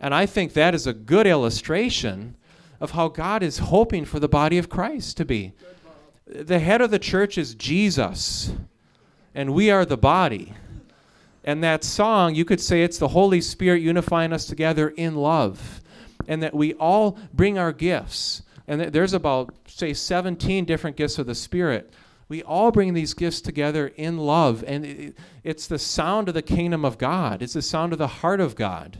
and 0.00 0.14
i 0.14 0.26
think 0.26 0.52
that 0.52 0.74
is 0.74 0.86
a 0.86 0.92
good 0.92 1.26
illustration 1.26 2.36
of 2.80 2.92
how 2.92 3.08
god 3.08 3.42
is 3.42 3.58
hoping 3.58 4.04
for 4.04 4.20
the 4.20 4.28
body 4.28 4.58
of 4.58 4.68
christ 4.68 5.16
to 5.16 5.24
be 5.24 5.52
the 6.26 6.58
head 6.58 6.80
of 6.80 6.90
the 6.90 6.98
church 6.98 7.38
is 7.38 7.54
jesus 7.54 8.52
and 9.34 9.54
we 9.54 9.70
are 9.70 9.84
the 9.84 9.96
body 9.96 10.54
and 11.44 11.62
that 11.62 11.84
song 11.84 12.34
you 12.34 12.44
could 12.44 12.60
say 12.60 12.82
it's 12.82 12.98
the 12.98 13.08
holy 13.08 13.40
spirit 13.40 13.80
unifying 13.80 14.32
us 14.32 14.46
together 14.46 14.88
in 14.90 15.14
love 15.14 15.80
and 16.28 16.42
that 16.42 16.54
we 16.54 16.74
all 16.74 17.18
bring 17.32 17.58
our 17.58 17.72
gifts. 17.72 18.42
And 18.68 18.80
there's 18.80 19.12
about, 19.12 19.54
say, 19.66 19.92
17 19.94 20.64
different 20.64 20.96
gifts 20.96 21.18
of 21.18 21.26
the 21.26 21.34
Spirit. 21.34 21.92
We 22.28 22.42
all 22.42 22.72
bring 22.72 22.94
these 22.94 23.14
gifts 23.14 23.40
together 23.40 23.88
in 23.96 24.18
love. 24.18 24.64
And 24.66 25.14
it's 25.44 25.66
the 25.68 25.78
sound 25.78 26.28
of 26.28 26.34
the 26.34 26.42
kingdom 26.42 26.84
of 26.84 26.98
God, 26.98 27.42
it's 27.42 27.54
the 27.54 27.62
sound 27.62 27.92
of 27.92 27.98
the 27.98 28.06
heart 28.06 28.40
of 28.40 28.56
God. 28.56 28.98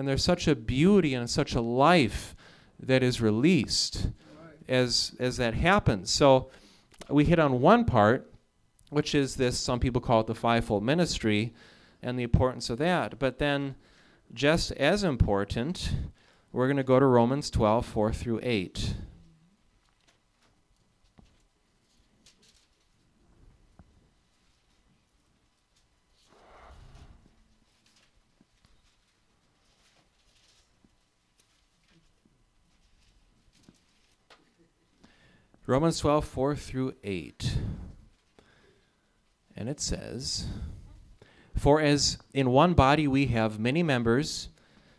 And 0.00 0.08
there's 0.08 0.24
such 0.24 0.48
a 0.48 0.56
beauty 0.56 1.12
and 1.12 1.28
such 1.28 1.54
a 1.54 1.60
life 1.60 2.34
that 2.82 3.02
is 3.02 3.20
released 3.20 4.08
as, 4.66 5.14
as 5.18 5.36
that 5.36 5.52
happens. 5.52 6.10
So 6.10 6.48
we 7.10 7.26
hit 7.26 7.38
on 7.38 7.60
one 7.60 7.84
part, 7.84 8.32
which 8.88 9.14
is 9.14 9.36
this, 9.36 9.58
some 9.58 9.78
people 9.78 10.00
call 10.00 10.20
it 10.20 10.26
the 10.26 10.34
fivefold 10.34 10.84
ministry 10.84 11.52
and 12.02 12.18
the 12.18 12.22
importance 12.22 12.70
of 12.70 12.78
that. 12.78 13.18
But 13.18 13.40
then, 13.40 13.74
just 14.32 14.72
as 14.72 15.04
important, 15.04 15.92
we're 16.50 16.66
going 16.66 16.78
to 16.78 16.82
go 16.82 16.98
to 16.98 17.04
Romans 17.04 17.50
12, 17.50 17.84
4 17.84 18.10
through 18.10 18.40
8. 18.42 18.94
Romans 35.70 36.00
12, 36.00 36.24
4 36.24 36.56
through 36.56 36.94
8. 37.04 37.58
And 39.56 39.68
it 39.68 39.78
says, 39.78 40.48
For 41.56 41.80
as 41.80 42.18
in 42.34 42.50
one 42.50 42.74
body 42.74 43.06
we 43.06 43.26
have 43.26 43.60
many 43.60 43.84
members, 43.84 44.48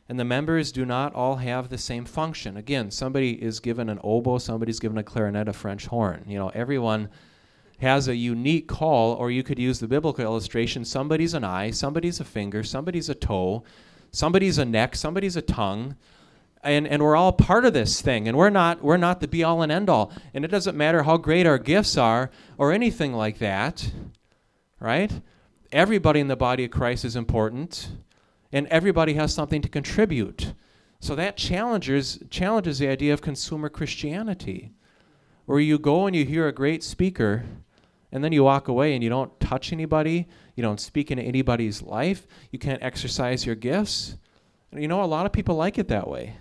and 0.07 0.17
the 0.17 0.23
members 0.23 0.71
do 0.71 0.85
not 0.85 1.13
all 1.13 1.35
have 1.35 1.67
the 1.67 1.77
same 1.77 2.05
function. 2.05 2.55
Again, 2.55 2.89
somebody 2.89 3.31
is 3.31 3.59
given 3.59 3.89
an 3.89 3.99
oboe, 4.01 4.37
somebody's 4.37 4.79
given 4.79 4.97
a 4.97 5.03
clarinet, 5.03 5.49
a 5.49 5.53
French 5.53 5.87
horn. 5.87 6.23
You 6.25 6.39
know, 6.39 6.51
everyone 6.53 7.09
has 7.79 8.07
a 8.07 8.15
unique 8.15 8.69
call, 8.69 9.15
or 9.15 9.29
you 9.29 9.43
could 9.43 9.59
use 9.59 9.81
the 9.81 9.89
biblical 9.89 10.23
illustration 10.23 10.85
somebody's 10.85 11.33
an 11.33 11.43
eye, 11.43 11.71
somebody's 11.71 12.21
a 12.21 12.25
finger, 12.25 12.63
somebody's 12.63 13.09
a 13.09 13.15
toe, 13.15 13.65
somebody's 14.11 14.57
a 14.57 14.63
neck, 14.63 14.95
somebody's 14.95 15.35
a 15.35 15.41
tongue. 15.41 15.97
And, 16.63 16.87
and 16.87 17.01
we're 17.01 17.15
all 17.15 17.33
part 17.33 17.65
of 17.65 17.73
this 17.73 18.01
thing 18.01 18.27
and 18.27 18.37
we're 18.37 18.51
not 18.51 18.83
we're 18.83 18.97
not 18.97 19.19
the 19.19 19.27
be 19.27 19.43
all 19.43 19.63
and 19.63 19.71
end 19.71 19.89
all 19.89 20.11
and 20.31 20.45
it 20.45 20.49
doesn't 20.49 20.77
matter 20.77 21.01
how 21.01 21.17
great 21.17 21.47
our 21.47 21.57
gifts 21.57 21.97
are 21.97 22.29
or 22.55 22.71
anything 22.71 23.13
like 23.13 23.39
that 23.39 23.91
right 24.79 25.11
everybody 25.71 26.19
in 26.19 26.27
the 26.27 26.35
body 26.35 26.65
of 26.65 26.69
christ 26.69 27.03
is 27.03 27.15
important 27.15 27.89
and 28.51 28.67
everybody 28.67 29.13
has 29.13 29.33
something 29.33 29.61
to 29.61 29.69
contribute. 29.69 30.53
So 30.99 31.15
that 31.15 31.37
challenges 31.37 32.19
challenges 32.29 32.79
the 32.79 32.87
idea 32.87 33.13
of 33.13 33.21
consumer 33.21 33.69
Christianity, 33.69 34.71
where 35.45 35.59
you 35.59 35.79
go 35.79 36.05
and 36.05 36.15
you 36.15 36.25
hear 36.25 36.47
a 36.47 36.53
great 36.53 36.83
speaker, 36.83 37.43
and 38.11 38.23
then 38.23 38.33
you 38.33 38.43
walk 38.43 38.67
away 38.67 38.93
and 38.93 39.03
you 39.03 39.09
don't 39.09 39.39
touch 39.39 39.71
anybody, 39.71 40.27
you 40.55 40.61
don't 40.61 40.79
speak 40.79 41.09
into 41.09 41.23
anybody's 41.23 41.81
life, 41.81 42.27
you 42.51 42.59
can't 42.59 42.83
exercise 42.83 43.45
your 43.45 43.55
gifts. 43.55 44.17
And 44.71 44.81
you 44.81 44.87
know, 44.87 45.03
a 45.03 45.05
lot 45.05 45.25
of 45.25 45.31
people 45.31 45.55
like 45.55 45.77
it 45.77 45.87
that 45.87 46.07
way. 46.07 46.35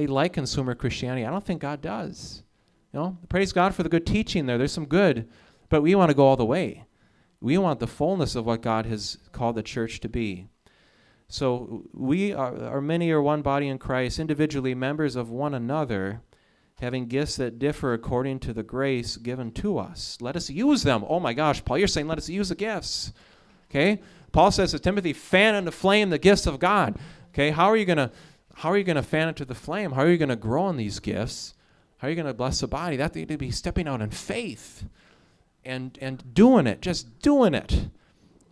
They 0.00 0.06
like 0.06 0.32
consumer 0.32 0.74
Christianity. 0.74 1.26
I 1.26 1.30
don't 1.30 1.44
think 1.44 1.60
God 1.60 1.82
does. 1.82 2.42
You 2.90 3.00
know, 3.00 3.18
praise 3.28 3.52
God 3.52 3.74
for 3.74 3.82
the 3.82 3.90
good 3.90 4.06
teaching 4.06 4.46
there. 4.46 4.56
There's 4.56 4.72
some 4.72 4.86
good, 4.86 5.28
but 5.68 5.82
we 5.82 5.94
want 5.94 6.08
to 6.08 6.14
go 6.14 6.26
all 6.26 6.38
the 6.38 6.44
way. 6.46 6.84
We 7.38 7.58
want 7.58 7.80
the 7.80 7.86
fullness 7.86 8.34
of 8.34 8.46
what 8.46 8.62
God 8.62 8.86
has 8.86 9.18
called 9.32 9.56
the 9.56 9.62
church 9.62 10.00
to 10.00 10.08
be. 10.08 10.46
So 11.28 11.84
we 11.92 12.32
are, 12.32 12.76
are 12.76 12.80
many 12.80 13.10
are 13.10 13.20
one 13.20 13.42
body 13.42 13.68
in 13.68 13.76
Christ, 13.76 14.18
individually 14.18 14.74
members 14.74 15.16
of 15.16 15.28
one 15.28 15.52
another, 15.52 16.22
having 16.80 17.04
gifts 17.04 17.36
that 17.36 17.58
differ 17.58 17.92
according 17.92 18.38
to 18.38 18.54
the 18.54 18.62
grace 18.62 19.18
given 19.18 19.52
to 19.52 19.76
us. 19.76 20.16
Let 20.22 20.34
us 20.34 20.48
use 20.48 20.82
them. 20.82 21.04
Oh 21.08 21.20
my 21.20 21.34
gosh, 21.34 21.62
Paul, 21.62 21.76
you're 21.76 21.88
saying 21.88 22.08
let 22.08 22.16
us 22.16 22.30
use 22.30 22.48
the 22.48 22.54
gifts. 22.54 23.12
Okay? 23.70 24.00
Paul 24.32 24.50
says 24.50 24.70
to 24.70 24.78
Timothy, 24.78 25.12
fan 25.12 25.56
into 25.56 25.72
flame 25.72 26.08
the 26.08 26.16
gifts 26.16 26.46
of 26.46 26.58
God. 26.58 26.98
Okay, 27.32 27.50
how 27.50 27.66
are 27.66 27.76
you 27.76 27.84
gonna 27.84 28.10
how 28.60 28.70
are 28.70 28.78
you 28.78 28.84
gonna 28.84 29.02
fan 29.02 29.28
into 29.28 29.44
the 29.44 29.54
flame? 29.54 29.92
How 29.92 30.02
are 30.02 30.10
you 30.10 30.18
gonna 30.18 30.36
grow 30.36 30.68
in 30.68 30.76
these 30.76 31.00
gifts? 31.00 31.54
How 31.98 32.08
are 32.08 32.10
you 32.10 32.16
gonna 32.16 32.34
bless 32.34 32.60
the 32.60 32.68
body? 32.68 32.96
That 32.96 33.14
need 33.14 33.28
to 33.28 33.36
be 33.36 33.50
stepping 33.50 33.88
out 33.88 34.00
in 34.00 34.10
faith 34.10 34.84
and 35.64 35.98
and 36.00 36.34
doing 36.34 36.66
it, 36.66 36.80
just 36.80 37.20
doing 37.20 37.54
it 37.54 37.88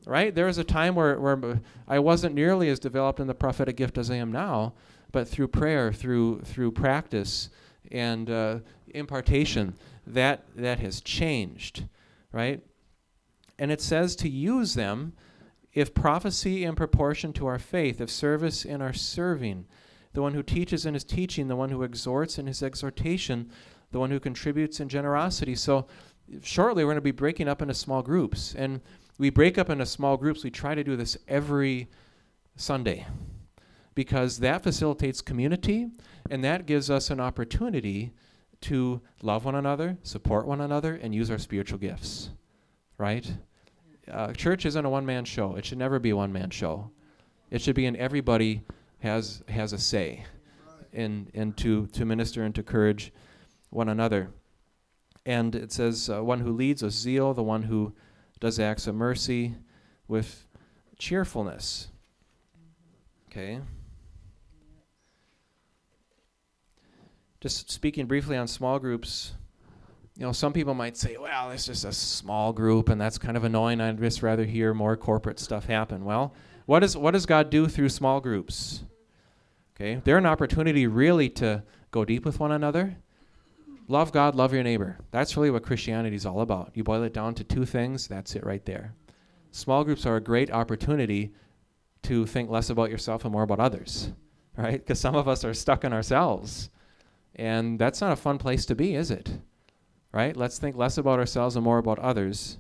right? 0.09 0.35
There 0.35 0.47
was 0.47 0.57
a 0.57 0.65
time 0.65 0.95
where, 0.95 1.21
where 1.21 1.61
I 1.87 1.99
wasn't 1.99 2.35
nearly 2.35 2.71
as 2.71 2.79
developed 2.79 3.21
in 3.21 3.27
the 3.27 3.35
prophetic 3.35 3.77
gift 3.77 3.99
as 3.99 4.11
I 4.11 4.15
am 4.15 4.33
now, 4.33 4.73
but 5.12 5.29
through 5.29 5.49
prayer, 5.49 5.93
through 5.93 6.41
through 6.41 6.73
practice 6.73 7.50
and 7.93 8.31
uh, 8.31 8.59
impartation, 8.88 9.75
that 10.07 10.45
that 10.57 10.81
has 10.81 11.03
changed, 11.03 11.85
right? 12.33 12.62
And 13.59 13.71
it 13.71 13.83
says 13.83 14.17
to 14.17 14.31
use 14.31 14.75
them 14.75 15.12
if 15.75 15.93
prophecy 15.93 16.65
in 16.65 16.75
proportion 16.75 17.35
to 17.35 17.47
our 17.47 17.59
faith, 17.59 18.00
if 18.00 18.11
service 18.11 18.65
in 18.65 18.81
our 18.81 18.95
serving, 18.95 19.67
the 20.12 20.23
one 20.23 20.35
who 20.35 20.43
teaches 20.43 20.87
in 20.87 20.95
his 20.95 21.05
teaching, 21.05 21.49
the 21.49 21.57
one 21.57 21.71
who 21.71 21.83
exhorts 21.83 22.38
in 22.38 22.47
his 22.47 22.62
exhortation, 22.62 23.50
the 23.91 23.99
one 23.99 24.11
who 24.11 24.21
contributes 24.21 24.81
in 24.81 24.88
generosity. 24.88 25.55
So 25.55 25.87
shortly 26.43 26.85
we're 26.85 26.93
going 26.93 26.97
to 26.97 27.03
be 27.03 27.11
breaking 27.11 27.49
up 27.49 27.62
into 27.62 27.75
small 27.75 28.03
groups 28.03 28.55
and 28.55 28.81
we 29.19 29.31
break 29.31 29.59
up 29.59 29.71
into 29.71 29.87
small 29.87 30.17
groups. 30.17 30.45
We 30.45 30.50
try 30.50 30.75
to 30.75 30.85
do 30.85 30.97
this 30.97 31.17
every 31.27 31.88
Sunday 32.57 33.07
because 33.95 34.38
that 34.38 34.62
facilitates 34.62 35.21
community 35.21 35.88
and 36.31 36.45
that 36.45 36.67
gives 36.67 36.91
us 36.91 37.11
an 37.11 37.21
opportunity 37.21 38.12
to 38.61 39.00
love 39.23 39.45
one 39.45 39.55
another, 39.55 39.99
support 40.03 40.47
one 40.47 40.61
another, 40.61 40.95
and 40.95 41.15
use 41.15 41.31
our 41.31 41.38
spiritual 41.38 41.79
gifts. 41.79 42.31
Right? 42.97 43.31
Uh, 44.11 44.33
church 44.33 44.67
isn't 44.67 44.85
a 44.85 44.91
one 44.91 45.07
man 45.07 45.25
show. 45.25 45.57
It 45.57 45.65
should 45.65 45.79
never 45.79 45.99
be 45.99 46.11
a 46.11 46.17
one 46.17 46.33
man 46.33 46.50
show. 46.50 46.91
It 47.50 47.62
should 47.62 47.77
be 47.77 47.87
an 47.87 47.97
everybody 47.97 48.62
has 49.00 49.43
has 49.49 49.73
a 49.73 49.78
say 49.78 50.25
in 50.93 51.28
in 51.35 51.52
to, 51.55 51.87
to 51.88 52.05
minister 52.05 52.43
and 52.43 52.55
to 52.55 52.61
encourage 52.61 53.12
one 53.71 53.88
another. 53.88 54.31
And 55.26 55.55
it 55.55 55.73
says, 55.73 56.09
uh, 56.09 56.25
one 56.25 56.40
who 56.40 56.52
leads 56.52 56.83
with 56.83 56.95
zeal, 56.95 57.35
the 57.35 57.43
one 57.43 57.64
who 57.64 57.93
does 58.40 58.59
acts 58.59 58.87
of 58.87 58.95
mercy 58.95 59.55
with 60.07 60.47
cheerfulness. 60.99 61.88
Okay? 63.31 63.61
Just 67.40 67.71
speaking 67.71 68.07
briefly 68.07 68.37
on 68.37 68.49
small 68.49 68.78
groups, 68.78 69.33
you 70.17 70.25
know, 70.25 70.33
some 70.33 70.52
people 70.52 70.75
might 70.75 70.97
say, 70.97 71.17
well, 71.17 71.50
it's 71.50 71.67
just 71.67 71.85
a 71.85 71.93
small 71.93 72.52
group 72.52 72.88
and 72.88 73.00
that's 73.00 73.19
kind 73.19 73.37
of 73.37 73.45
annoying. 73.45 73.81
I'd 73.81 73.99
just 73.99 74.23
rather 74.23 74.45
hear 74.45 74.75
more 74.75 74.97
corporate 74.97 75.38
stuff 75.38 75.67
happen. 75.67 76.05
Well, 76.05 76.35
what, 76.69 76.85
is, 76.85 76.97
what 76.97 77.13
does 77.13 77.27
God 77.27 77.51
do 77.51 77.67
through 77.67 77.89
small 77.89 78.21
groups? 78.21 78.85
Okay? 79.75 80.01
They're 80.05 80.19
an 80.19 80.27
opportunity 80.27 80.87
really 80.87 81.29
to 81.31 81.63
go 81.91 82.05
deep 82.05 82.25
with 82.25 82.39
one 82.39 82.53
another 82.53 82.97
Love 83.91 84.13
God, 84.13 84.35
love 84.35 84.53
your 84.53 84.63
neighbor. 84.63 84.99
That's 85.11 85.35
really 85.35 85.51
what 85.51 85.63
Christianity 85.63 86.15
is 86.15 86.27
all 86.27 86.43
about. 86.43 86.73
You 86.75 86.85
boil 86.85 87.03
it 87.05 87.15
down 87.15 87.35
to 87.37 87.45
two 87.45 87.65
things, 87.65 88.07
that's 88.07 88.37
it 88.37 88.45
right 88.45 88.65
there. 88.67 88.95
Small 89.51 89.83
groups 89.83 90.05
are 90.05 90.17
a 90.17 90.21
great 90.21 90.51
opportunity 90.51 91.33
to 92.03 92.27
think 92.27 92.51
less 92.51 92.69
about 92.69 92.91
yourself 92.91 93.25
and 93.25 93.33
more 93.33 93.45
about 93.45 93.61
others, 93.61 94.13
right? 94.59 94.79
Because 94.79 95.01
some 95.01 95.17
of 95.17 95.27
us 95.27 95.43
are 95.43 95.55
stuck 95.55 95.85
in 95.85 95.95
ourselves. 95.95 96.69
And 97.35 97.79
that's 97.79 98.03
not 98.03 98.13
a 98.13 98.17
fun 98.17 98.37
place 98.37 98.67
to 98.67 98.75
be, 98.75 98.95
is 98.95 99.11
it? 99.11 99.39
Right? 100.13 100.37
Let's 100.37 100.59
think 100.59 100.77
less 100.77 100.99
about 100.99 101.19
ourselves 101.19 101.57
and 101.57 101.65
more 101.65 101.79
about 101.79 101.99
others. 101.99 102.59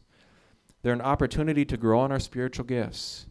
They're 0.82 0.92
an 0.94 1.00
opportunity 1.02 1.64
to 1.66 1.76
grow 1.76 2.06
in 2.06 2.12
our 2.12 2.20
spiritual 2.20 2.64
gifts. 2.64 3.26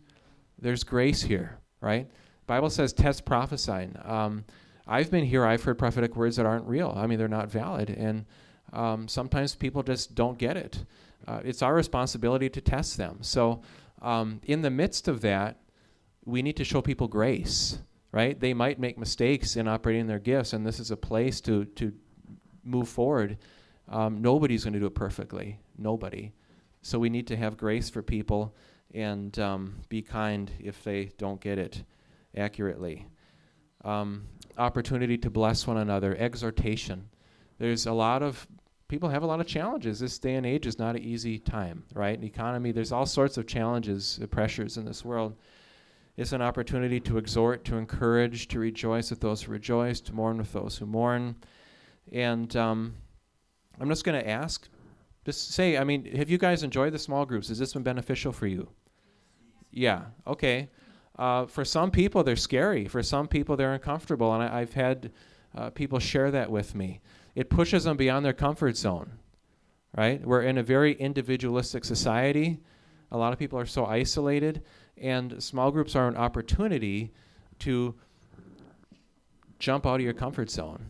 There's 0.59 0.83
grace 0.83 1.21
here, 1.21 1.59
right? 1.81 2.09
Bible 2.47 2.69
says 2.69 2.93
test 2.93 3.25
prophesying. 3.25 3.95
Um, 4.03 4.45
I've 4.87 5.11
been 5.11 5.25
here, 5.25 5.45
I've 5.45 5.63
heard 5.63 5.77
prophetic 5.77 6.15
words 6.15 6.37
that 6.37 6.45
aren't 6.45 6.65
real. 6.65 6.93
I 6.95 7.07
mean, 7.07 7.19
they're 7.19 7.27
not 7.27 7.51
valid. 7.51 7.89
And 7.89 8.25
um, 8.73 9.07
sometimes 9.07 9.53
people 9.55 9.83
just 9.83 10.15
don't 10.15 10.37
get 10.37 10.55
it. 10.57 10.85
Uh, 11.27 11.41
it's 11.43 11.61
our 11.61 11.75
responsibility 11.75 12.49
to 12.49 12.61
test 12.61 12.97
them. 12.97 13.17
So, 13.21 13.61
um, 14.01 14.39
in 14.45 14.61
the 14.61 14.69
midst 14.69 15.07
of 15.07 15.21
that, 15.21 15.57
we 16.23 16.41
need 16.41 16.55
to 16.57 16.63
show 16.63 16.81
people 16.81 17.07
grace, 17.07 17.79
right? 18.11 18.39
They 18.39 18.53
might 18.53 18.79
make 18.79 18.97
mistakes 18.97 19.55
in 19.55 19.67
operating 19.67 20.07
their 20.07 20.19
gifts, 20.19 20.53
and 20.53 20.65
this 20.65 20.79
is 20.79 20.91
a 20.91 20.97
place 20.97 21.41
to, 21.41 21.65
to 21.65 21.91
move 22.63 22.87
forward. 22.87 23.37
Um, 23.89 24.21
nobody's 24.21 24.63
going 24.63 24.73
to 24.73 24.79
do 24.79 24.85
it 24.85 24.95
perfectly. 24.95 25.59
Nobody. 25.77 26.33
So 26.81 26.99
we 26.99 27.09
need 27.09 27.27
to 27.27 27.35
have 27.35 27.57
grace 27.57 27.89
for 27.89 28.01
people 28.01 28.55
and 28.93 29.37
um, 29.39 29.75
be 29.89 30.01
kind 30.01 30.51
if 30.59 30.83
they 30.83 31.11
don't 31.17 31.41
get 31.41 31.57
it 31.57 31.83
accurately. 32.35 33.05
Um, 33.83 34.27
opportunity 34.57 35.17
to 35.19 35.29
bless 35.29 35.67
one 35.67 35.77
another, 35.77 36.15
exhortation. 36.17 37.09
There's 37.59 37.85
a 37.85 37.93
lot 37.93 38.23
of 38.23 38.47
people 38.87 39.09
have 39.09 39.23
a 39.23 39.27
lot 39.27 39.39
of 39.39 39.47
challenges. 39.47 39.99
This 39.99 40.17
day 40.19 40.35
and 40.35 40.45
age 40.45 40.65
is 40.65 40.79
not 40.79 40.95
an 40.95 41.03
easy 41.03 41.37
time, 41.37 41.83
right? 41.93 42.21
economy, 42.23 42.71
there's 42.71 42.91
all 42.91 43.05
sorts 43.05 43.37
of 43.37 43.47
challenges, 43.47 44.19
uh, 44.21 44.27
pressures 44.27 44.77
in 44.77 44.85
this 44.85 45.03
world. 45.03 45.35
It's 46.15 46.31
an 46.31 46.41
opportunity 46.41 46.99
to 47.01 47.17
exhort, 47.17 47.63
to 47.65 47.77
encourage, 47.77 48.47
to 48.47 48.59
rejoice 48.59 49.11
with 49.11 49.19
those 49.19 49.43
who 49.43 49.51
rejoice, 49.51 50.01
to 50.01 50.13
mourn 50.13 50.37
with 50.37 50.51
those 50.51 50.77
who 50.77 50.85
mourn. 50.85 51.35
And 52.11 52.55
um, 52.55 52.95
I'm 53.79 53.89
just 53.89 54.03
going 54.03 54.19
to 54.19 54.27
ask, 54.27 54.67
just 55.25 55.51
say, 55.51 55.77
I 55.77 55.83
mean, 55.83 56.15
have 56.15 56.29
you 56.29 56.39
guys 56.39 56.63
enjoyed 56.63 56.93
the 56.93 56.99
small 56.99 57.25
groups? 57.25 57.49
Has 57.49 57.59
this 57.59 57.73
been 57.73 57.83
beneficial 57.83 58.31
for 58.31 58.47
you? 58.47 58.67
Yeah, 59.71 60.05
okay. 60.25 60.69
Uh, 61.17 61.45
for 61.45 61.65
some 61.65 61.91
people, 61.91 62.23
they're 62.23 62.35
scary. 62.35 62.87
For 62.87 63.01
some 63.01 63.27
people, 63.27 63.55
they're 63.55 63.73
uncomfortable. 63.73 64.33
And 64.33 64.43
I, 64.43 64.59
have 64.59 64.73
had 64.73 65.11
uh, 65.55 65.69
people 65.71 65.99
share 65.99 66.31
that 66.31 66.51
with 66.51 66.75
me 66.75 67.01
it 67.37 67.51
pushes 67.51 67.83
them 67.83 67.95
beyond 67.95 68.25
their 68.25 68.33
comfort 68.33 68.75
zone, 68.75 69.11
right? 69.95 70.25
We're 70.25 70.41
in 70.41 70.57
a 70.57 70.63
very 70.63 70.93
individualistic 70.93 71.85
society. 71.85 72.57
A 73.11 73.17
lot 73.17 73.31
of 73.31 73.37
people 73.37 73.59
are 73.59 73.65
so 73.67 73.85
isolated, 73.85 74.63
and 74.99 75.41
small 75.43 75.69
groups 75.69 75.95
are 75.95 76.07
an 76.07 76.17
opportunity 76.17 77.13
to 77.59 77.93
jump 79.59 79.85
out 79.85 79.97
of 79.97 80.01
your 80.01 80.13
comfort 80.13 80.49
zone, 80.49 80.87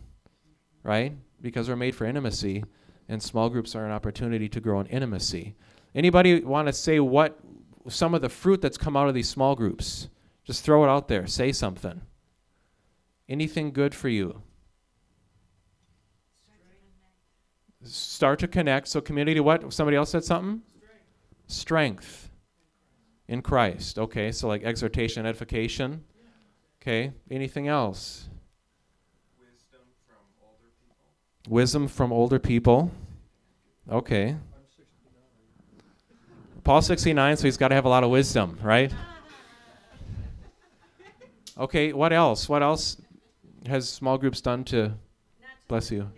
right? 0.84 1.12
Because 1.42 1.68
we're 1.68 1.76
made 1.76 1.94
for 1.94 2.06
intimacy, 2.06 2.64
and 3.10 3.22
small 3.22 3.50
groups 3.50 3.76
are 3.76 3.84
an 3.84 3.92
opportunity 3.92 4.48
to 4.48 4.58
grow 4.58 4.80
in 4.80 4.86
intimacy. 4.86 5.54
Anybody 5.94 6.40
want 6.40 6.68
to 6.68 6.72
say 6.72 6.98
what 6.98 7.38
some 7.88 8.14
of 8.14 8.22
the 8.22 8.28
fruit 8.28 8.60
that's 8.60 8.78
come 8.78 8.96
out 8.96 9.08
of 9.08 9.14
these 9.14 9.28
small 9.28 9.54
groups? 9.54 10.08
Just 10.44 10.64
throw 10.64 10.84
it 10.84 10.88
out 10.88 11.08
there. 11.08 11.26
Say 11.26 11.52
something. 11.52 12.00
Anything 13.28 13.72
good 13.72 13.94
for 13.94 14.08
you? 14.08 14.42
Start 17.84 18.38
to 18.40 18.48
connect. 18.48 18.88
So, 18.88 19.00
community, 19.00 19.40
what? 19.40 19.72
Somebody 19.72 19.96
else 19.96 20.10
said 20.10 20.24
something? 20.24 20.62
Strength. 21.46 21.46
Strength 21.46 22.30
in 23.28 23.42
Christ. 23.42 23.98
Okay, 23.98 24.32
so 24.32 24.48
like 24.48 24.64
exhortation, 24.64 25.26
edification. 25.26 26.04
Okay, 26.80 27.12
anything 27.30 27.68
else? 27.68 28.28
Wisdom 29.38 29.80
from 30.06 30.16
older 30.42 30.70
people. 30.80 31.52
Wisdom 31.54 31.88
from 31.88 32.12
older 32.12 32.38
people. 32.38 32.90
Okay. 33.90 34.36
Paul 36.68 36.82
69, 36.82 37.38
so 37.38 37.44
he's 37.44 37.56
got 37.56 37.68
to 37.68 37.74
have 37.74 37.86
a 37.86 37.88
lot 37.88 38.04
of 38.04 38.10
wisdom, 38.10 38.58
right? 38.62 38.92
Okay, 41.56 41.94
what 41.94 42.12
else? 42.12 42.46
What 42.46 42.62
else 42.62 42.98
has 43.64 43.88
small 43.88 44.18
groups 44.18 44.42
done 44.42 44.64
to 44.64 44.92
bless 45.66 45.90
you? 45.90 46.10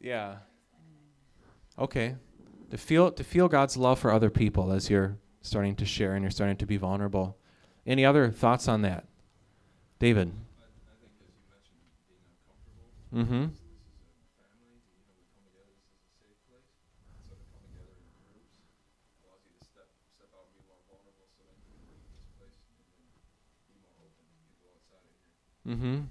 Yeah. 0.00 0.36
Okay. 1.78 2.14
To 2.70 2.78
feel 2.78 3.12
to 3.12 3.22
feel 3.22 3.48
God's 3.48 3.76
love 3.76 3.98
for 3.98 4.10
other 4.10 4.30
people 4.30 4.72
as 4.72 4.88
you're 4.88 5.18
starting 5.42 5.76
to 5.76 5.84
share 5.84 6.14
and 6.14 6.22
you're 6.22 6.30
starting 6.30 6.56
to 6.56 6.64
be 6.64 6.78
vulnerable. 6.78 7.36
Any 7.86 8.06
other 8.06 8.30
thoughts 8.30 8.66
on 8.66 8.80
that, 8.80 9.04
David? 9.98 10.32
Mm-hmm. 13.16 13.46
Mm-hmm. 25.68 26.06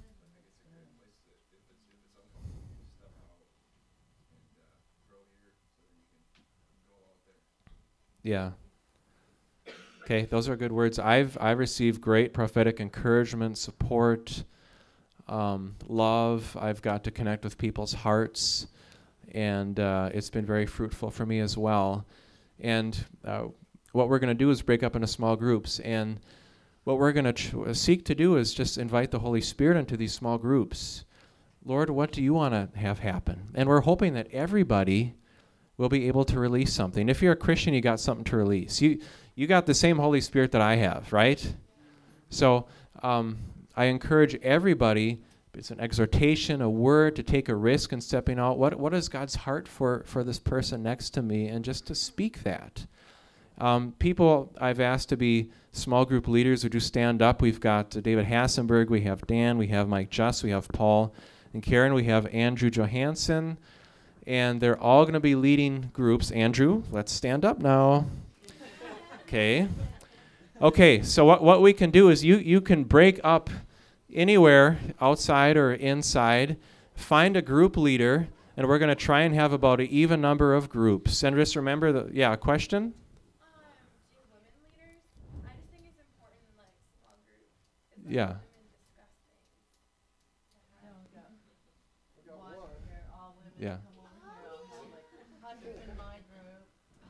Yeah. 8.22 8.50
Okay, 10.02 10.24
those 10.24 10.48
are 10.48 10.56
good 10.56 10.72
words. 10.72 10.98
I've 10.98 11.36
I've 11.40 11.58
received 11.58 12.00
great 12.00 12.32
prophetic 12.32 12.80
encouragement, 12.80 13.58
support, 13.58 14.44
um, 15.28 15.74
love. 15.88 16.56
I've 16.60 16.82
got 16.82 17.04
to 17.04 17.10
connect 17.10 17.44
with 17.44 17.58
people's 17.58 17.92
hearts, 17.92 18.66
and 19.32 19.78
uh, 19.78 20.10
it's 20.14 20.30
been 20.30 20.46
very 20.46 20.66
fruitful 20.66 21.10
for 21.10 21.26
me 21.26 21.40
as 21.40 21.56
well. 21.56 22.06
And 22.60 22.96
uh, 23.24 23.44
what 23.92 24.08
we're 24.08 24.18
going 24.18 24.36
to 24.36 24.44
do 24.44 24.50
is 24.50 24.62
break 24.62 24.82
up 24.82 24.94
into 24.94 25.08
small 25.08 25.36
groups, 25.36 25.80
and 25.80 26.20
what 26.84 26.98
we're 26.98 27.12
going 27.12 27.24
to 27.24 27.32
ch- 27.32 27.76
seek 27.76 28.04
to 28.06 28.14
do 28.14 28.36
is 28.36 28.54
just 28.54 28.78
invite 28.78 29.10
the 29.10 29.18
Holy 29.18 29.40
Spirit 29.40 29.76
into 29.76 29.96
these 29.96 30.12
small 30.12 30.38
groups. 30.38 31.04
Lord, 31.64 31.90
what 31.90 32.12
do 32.12 32.22
you 32.22 32.32
want 32.32 32.54
to 32.54 32.78
have 32.78 33.00
happen? 33.00 33.48
And 33.54 33.68
we're 33.68 33.80
hoping 33.80 34.14
that 34.14 34.28
everybody 34.32 35.14
will 35.76 35.88
be 35.88 36.06
able 36.06 36.24
to 36.24 36.38
release 36.38 36.72
something. 36.72 37.08
If 37.08 37.20
you're 37.20 37.32
a 37.32 37.36
Christian, 37.36 37.74
you 37.74 37.80
got 37.80 38.00
something 38.00 38.24
to 38.24 38.36
release. 38.36 38.80
You 38.80 39.00
you 39.34 39.46
got 39.46 39.66
the 39.66 39.74
same 39.74 39.98
Holy 39.98 40.22
Spirit 40.22 40.52
that 40.52 40.62
I 40.62 40.76
have, 40.76 41.12
right? 41.12 41.54
So 42.30 42.66
um, 43.02 43.36
I 43.76 43.86
encourage 43.86 44.34
everybody. 44.36 45.20
It's 45.54 45.70
an 45.70 45.80
exhortation, 45.80 46.60
a 46.60 46.68
word 46.68 47.16
to 47.16 47.22
take 47.22 47.48
a 47.48 47.54
risk 47.54 47.92
in 47.92 48.00
stepping 48.00 48.38
out. 48.38 48.58
What 48.58 48.74
what 48.74 48.92
is 48.92 49.08
God's 49.08 49.34
heart 49.34 49.66
for 49.68 50.02
for 50.06 50.22
this 50.22 50.38
person 50.38 50.82
next 50.82 51.10
to 51.10 51.22
me, 51.22 51.48
and 51.48 51.64
just 51.64 51.86
to 51.86 51.94
speak 51.94 52.42
that. 52.42 52.86
Um, 53.58 53.94
people 53.98 54.52
I've 54.60 54.80
asked 54.80 55.08
to 55.10 55.16
be 55.16 55.50
small 55.72 56.04
group 56.04 56.28
leaders 56.28 56.62
who 56.62 56.68
do 56.68 56.80
stand 56.80 57.22
up. 57.22 57.40
We've 57.40 57.60
got 57.60 57.96
uh, 57.96 58.00
David 58.00 58.26
Hassenberg, 58.26 58.90
we 58.90 59.00
have 59.02 59.26
Dan, 59.26 59.56
we 59.56 59.68
have 59.68 59.88
Mike 59.88 60.10
Just, 60.10 60.42
we 60.42 60.50
have 60.50 60.68
Paul 60.68 61.14
and 61.54 61.62
Karen, 61.62 61.94
we 61.94 62.04
have 62.04 62.26
Andrew 62.26 62.68
Johansson 62.68 63.56
and 64.26 64.60
they're 64.60 64.78
all 64.78 65.04
going 65.04 65.14
to 65.14 65.20
be 65.20 65.34
leading 65.34 65.90
groups. 65.92 66.30
Andrew, 66.32 66.82
let's 66.90 67.12
stand 67.12 67.44
up 67.44 67.60
now. 67.60 68.06
Okay. 69.22 69.68
Okay, 70.60 71.02
so 71.02 71.24
what, 71.24 71.42
what 71.42 71.62
we 71.62 71.72
can 71.72 71.90
do 71.90 72.08
is 72.08 72.24
you, 72.24 72.38
you 72.38 72.60
can 72.60 72.84
break 72.84 73.20
up 73.22 73.50
anywhere 74.16 74.78
outside 75.00 75.56
or 75.56 75.72
inside, 75.72 76.56
find 76.94 77.36
a 77.36 77.42
group 77.42 77.76
leader, 77.76 78.28
and 78.56 78.66
we're 78.66 78.78
going 78.78 78.88
to 78.88 78.94
try 78.94 79.20
and 79.20 79.34
have 79.34 79.52
about 79.52 79.80
an 79.80 79.86
even 79.86 80.20
number 80.20 80.54
of 80.54 80.68
groups. 80.68 81.22
And 81.22 81.36
just 81.36 81.54
remember 81.54 81.92
the, 81.92 82.10
yeah, 82.12 82.34
question? 82.36 82.94
yeah. 88.08 88.34
Yeah. 93.58 93.76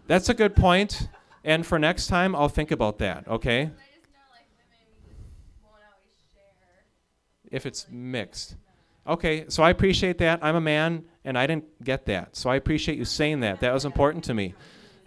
That's 0.07 0.29
a 0.29 0.35
good 0.35 0.55
point. 0.55 1.09
And 1.45 1.67
for 1.67 1.79
next 1.79 2.07
time, 2.07 2.35
I'll 2.35 2.49
think 2.49 2.71
about 2.71 2.99
that, 2.99 3.27
okay? 3.29 3.71
If 7.51 7.67
it's 7.67 7.87
mixed. 7.91 8.57
Okay, 9.07 9.45
so 9.49 9.63
I 9.63 9.71
appreciate 9.71 10.19
that. 10.19 10.41
I'm 10.43 10.57
a 10.57 10.61
man 10.61 11.05
and 11.25 11.39
I 11.39 11.47
didn't 11.47 11.85
get 11.85 12.07
that. 12.07 12.37
So 12.37 12.51
I 12.51 12.57
appreciate 12.57 12.99
you 12.99 13.05
saying 13.05 13.41
that. 13.41 13.61
That 13.61 13.73
was 13.73 13.85
important 13.85 14.25
to 14.25 14.35
me. 14.35 14.55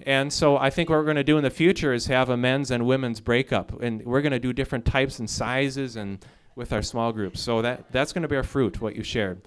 And 0.05 0.31
so 0.31 0.57
I 0.57 0.69
think 0.69 0.89
what 0.89 0.97
we're 0.97 1.05
going 1.05 1.17
to 1.17 1.23
do 1.23 1.37
in 1.37 1.43
the 1.43 1.49
future 1.49 1.93
is 1.93 2.05
have 2.05 2.29
a 2.29 2.37
men's 2.37 2.71
and 2.71 2.85
women's 2.85 3.19
breakup. 3.19 3.81
And 3.81 4.05
we're 4.05 4.21
going 4.21 4.31
to 4.31 4.39
do 4.39 4.53
different 4.53 4.85
types 4.85 5.19
and 5.19 5.29
sizes 5.29 5.97
and 5.97 6.25
with 6.55 6.71
our 6.71 6.81
small 6.81 7.11
groups. 7.11 7.41
So 7.41 7.61
that, 7.61 7.91
that's 7.91 8.13
going 8.13 8.21
to 8.21 8.29
bear 8.29 8.43
fruit, 8.43 8.79
what 8.79 8.95
you 8.95 9.03
shared. 9.03 9.41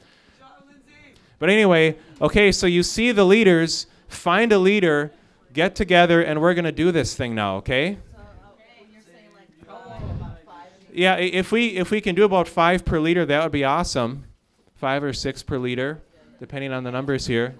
But 1.38 1.50
anyway, 1.50 1.96
okay, 2.20 2.52
so 2.52 2.66
you 2.66 2.82
see 2.82 3.10
the 3.10 3.24
leaders, 3.24 3.86
find 4.06 4.52
a 4.52 4.58
leader 4.58 5.12
get 5.52 5.74
together 5.74 6.22
and 6.22 6.40
we're 6.40 6.54
going 6.54 6.64
to 6.64 6.72
do 6.72 6.92
this 6.92 7.14
thing 7.14 7.34
now, 7.34 7.56
okay? 7.56 7.98
Yeah, 10.92 11.16
if 11.16 11.52
we 11.52 11.68
if 11.76 11.90
we 11.90 12.00
can 12.00 12.14
do 12.14 12.24
about 12.24 12.46
five 12.48 12.84
per 12.84 13.00
leader, 13.00 13.24
that 13.26 13.42
would 13.42 13.52
be 13.52 13.64
awesome. 13.64 14.24
Five 14.74 15.02
or 15.02 15.12
six 15.12 15.42
per 15.42 15.58
leader, 15.58 16.02
depending 16.38 16.72
on 16.72 16.84
the 16.84 16.90
numbers 16.90 17.26
here. 17.26 17.54